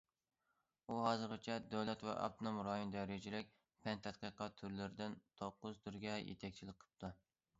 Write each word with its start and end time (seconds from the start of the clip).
ئۇ، 0.91 0.95
ھازىرغىچە 1.07 1.57
دۆلەت 1.73 2.05
ۋە 2.07 2.15
ئاپتونوم 2.21 2.57
رايون 2.69 2.95
دەرىجىلىك 2.95 3.53
پەن- 3.87 4.03
تەتقىقات 4.07 4.57
تۈرلىرىدىن 4.61 5.19
توققۇز 5.43 5.77
تۈرگە 5.87 6.19
يېتەكچىلىك 6.33 6.83
قىپتۇ. 6.87 7.15